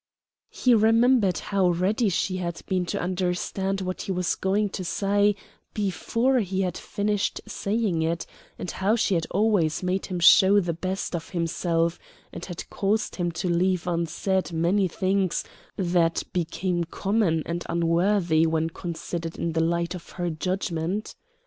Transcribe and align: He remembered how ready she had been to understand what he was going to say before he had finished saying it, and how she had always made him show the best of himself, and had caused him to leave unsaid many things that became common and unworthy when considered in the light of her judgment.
He 0.49 0.73
remembered 0.73 1.37
how 1.37 1.69
ready 1.69 2.09
she 2.09 2.37
had 2.37 2.59
been 2.65 2.87
to 2.87 2.99
understand 2.99 3.81
what 3.81 4.01
he 4.01 4.11
was 4.11 4.33
going 4.33 4.69
to 4.69 4.83
say 4.83 5.35
before 5.75 6.39
he 6.39 6.61
had 6.61 6.75
finished 6.75 7.39
saying 7.45 8.01
it, 8.01 8.25
and 8.57 8.71
how 8.71 8.95
she 8.95 9.13
had 9.13 9.27
always 9.29 9.83
made 9.83 10.07
him 10.07 10.19
show 10.19 10.59
the 10.59 10.73
best 10.73 11.15
of 11.15 11.29
himself, 11.29 11.99
and 12.33 12.43
had 12.45 12.67
caused 12.71 13.17
him 13.17 13.31
to 13.33 13.47
leave 13.47 13.85
unsaid 13.85 14.51
many 14.51 14.87
things 14.87 15.43
that 15.77 16.23
became 16.33 16.83
common 16.85 17.43
and 17.45 17.63
unworthy 17.69 18.47
when 18.47 18.71
considered 18.71 19.37
in 19.37 19.51
the 19.51 19.63
light 19.63 19.93
of 19.93 20.13
her 20.13 20.31
judgment. 20.31 21.13